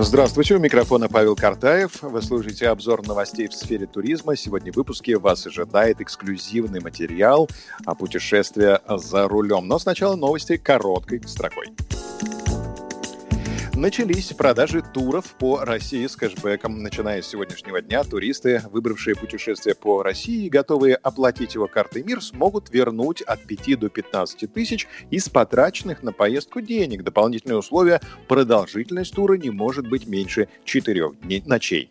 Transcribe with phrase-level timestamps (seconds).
[0.00, 2.02] Здравствуйте, у микрофона Павел Картаев.
[2.02, 4.36] Вы слушаете обзор новостей в сфере туризма.
[4.36, 7.48] Сегодня в выпуске вас ожидает эксклюзивный материал
[7.84, 9.66] о путешествии за рулем.
[9.66, 11.66] Но сначала новости короткой строкой.
[13.78, 16.82] Начались продажи туров по России с кэшбэком.
[16.82, 22.20] Начиная с сегодняшнего дня, туристы, выбравшие путешествие по России и готовые оплатить его картой МИР,
[22.20, 27.04] смогут вернуть от 5 до 15 тысяч из потраченных на поездку денег.
[27.04, 31.88] Дополнительные условия– продолжительность тура не может быть меньше 4 дней, ночей.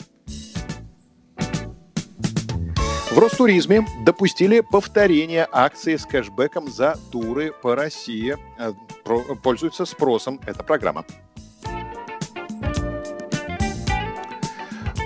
[3.12, 8.36] В Ростуризме допустили повторение акции с кэшбэком за туры по России.
[8.60, 8.74] Э,
[9.42, 11.06] пользуется спросом эта программа.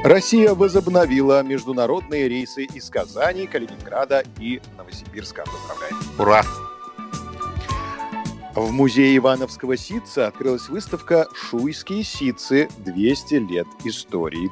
[0.03, 5.43] Россия возобновила международные рейсы из Казани, Калининграда и Новосибирска.
[5.43, 5.95] Поздравляем!
[6.17, 6.43] Ура!
[8.55, 12.67] В музее Ивановского ситца открылась выставка «Шуйские ситцы.
[12.79, 14.49] 200 лет истории».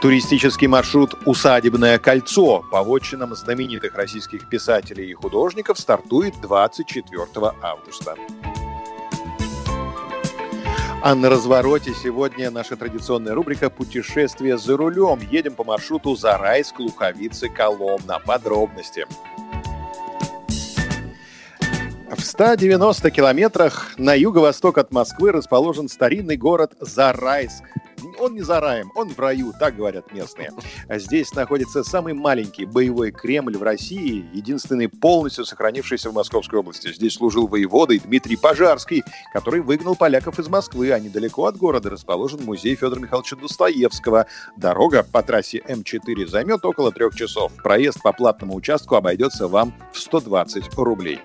[0.00, 7.26] Туристический маршрут «Усадебное кольцо» по вотчинам знаменитых российских писателей и художников стартует 24
[7.60, 8.16] августа.
[11.02, 15.18] А на развороте сегодня наша традиционная рубрика «Путешествие за рулем».
[15.30, 18.18] Едем по маршруту Зарайск, Луховицы, Коломна.
[18.18, 19.06] Подробности.
[22.20, 27.64] В 190 километрах на юго-восток от Москвы расположен старинный город Зарайск–
[28.18, 30.50] он не за раем, он в раю, так говорят местные.
[30.88, 36.92] А здесь находится самый маленький боевой Кремль в России, единственный полностью сохранившийся в Московской области.
[36.92, 42.44] Здесь служил воеводой Дмитрий Пожарский, который выгнал поляков из Москвы, а недалеко от города расположен
[42.44, 44.26] музей Федора Михайловича Достоевского.
[44.56, 47.52] Дорога по трассе М4 займет около трех часов.
[47.62, 51.20] Проезд по платному участку обойдется вам в 120 рублей.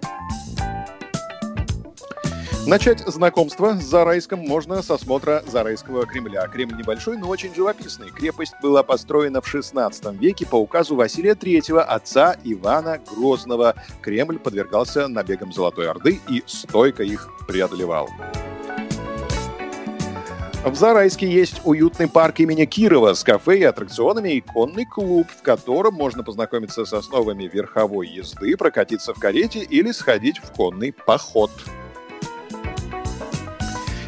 [2.68, 6.48] Начать знакомство с Зарайском можно с осмотра Зарайского Кремля.
[6.48, 8.10] Кремль небольшой, но очень живописный.
[8.10, 13.76] Крепость была построена в XVI веке по указу Василия III, отца Ивана Грозного.
[14.02, 18.10] Кремль подвергался набегам Золотой Орды и стойко их преодолевал.
[20.64, 25.44] В Зарайске есть уютный парк имени Кирова с кафе и аттракционами и конный клуб, в
[25.44, 31.52] котором можно познакомиться с основами верховой езды, прокатиться в карете или сходить в конный поход.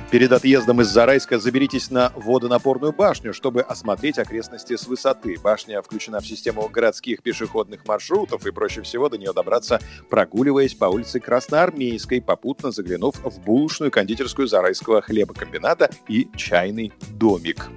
[0.10, 5.36] Перед отъездом из Зарайска заберитесь на водонапорную башню, чтобы осмотреть окрестности с высоты.
[5.44, 10.86] Башня включена в систему городских пешеходных маршрутов, и проще всего до нее добраться, прогуливаясь по
[10.86, 17.68] улице Красноармейской, попутно заглянув в булочную кондитерскую Зарайского хлебокомбината и чайный домик.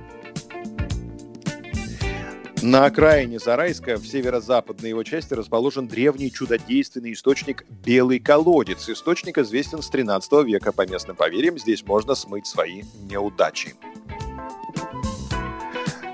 [2.63, 8.87] На окраине Зарайска, в северо-западной его части, расположен древний чудодейственный источник Белый колодец.
[8.87, 10.71] Источник известен с 13 века.
[10.73, 13.77] По местным поверьям, здесь можно смыть свои неудачи.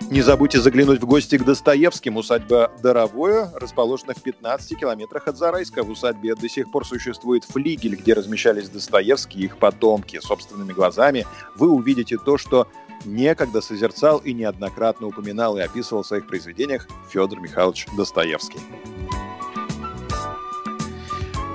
[0.08, 2.16] Не забудьте заглянуть в гости к Достоевским.
[2.16, 5.82] Усадьба Доровое расположена в 15 километрах от Зарайска.
[5.82, 10.20] В усадьбе до сих пор существует флигель, где размещались Достоевские и их потомки.
[10.20, 11.26] Собственными глазами
[11.56, 12.68] вы увидите то, что
[13.04, 18.60] некогда созерцал и неоднократно упоминал и описывал в своих произведениях Федор Михайлович Достоевский.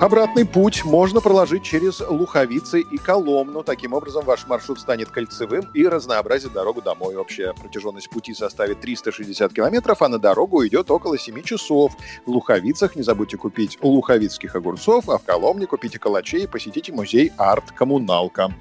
[0.02, 3.62] Обратный путь можно проложить через Луховицы и Коломну.
[3.62, 7.14] Таким образом, ваш маршрут станет кольцевым и разнообразит дорогу домой.
[7.14, 11.92] Общая протяженность пути составит 360 километров, а на дорогу идет около 7 часов.
[12.26, 17.30] В Луховицах не забудьте купить луховицких огурцов, а в Коломне купите калачей и посетите музей
[17.38, 18.52] «Арт-коммуналка».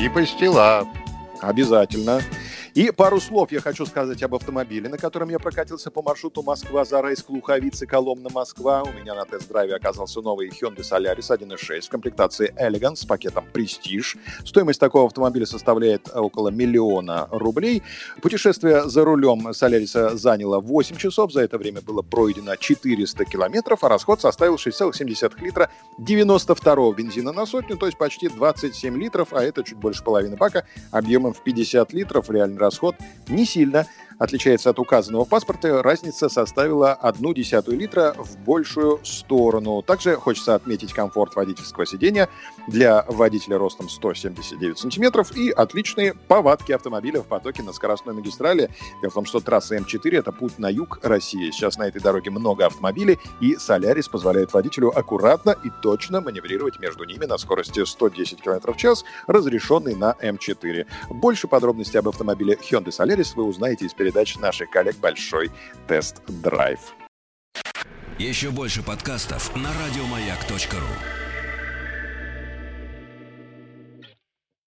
[0.00, 0.88] И пастила.
[1.40, 2.20] Обязательно.
[2.74, 7.30] И пару слов я хочу сказать об автомобиле, на котором я прокатился по маршруту Москва-Зарайск,
[7.30, 8.82] Луховицы, Коломна-Москва.
[8.82, 14.18] У меня на тест-драйве оказался новый Hyundai Solaris 1.6 в комплектации Elegance с пакетом Prestige.
[14.44, 17.84] Стоимость такого автомобиля составляет около миллиона рублей.
[18.20, 21.32] Путешествие за рулем Solaris заняло 8 часов.
[21.32, 27.46] За это время было пройдено 400 километров, а расход составил 6,7 литра 92 бензина на
[27.46, 31.92] сотню, то есть почти 27 литров, а это чуть больше половины бака, объемом в 50
[31.92, 32.28] литров.
[32.30, 32.96] Реальный расход
[33.28, 33.86] не сильно
[34.18, 39.82] отличается от указанного в паспорте, разница составила одну десятую литра в большую сторону.
[39.82, 42.28] Также хочется отметить комфорт водительского сидения
[42.68, 48.70] для водителя ростом 179 сантиметров и отличные повадки автомобиля в потоке на скоростной магистрали.
[49.00, 51.50] Дело в том, что трасса М4— это путь на юг России.
[51.50, 57.04] Сейчас на этой дороге много автомобилей, и Солярис позволяет водителю аккуратно и точно маневрировать между
[57.04, 60.86] ними на скорости 110 км в час, разрешенной на М4.
[61.10, 65.50] Больше подробностей об автомобиле Hyundai Solaris вы узнаете из передач наших коллег «Большой
[65.88, 66.78] тест-драйв».
[68.18, 71.23] Еще больше подкастов на радиомаяк.ру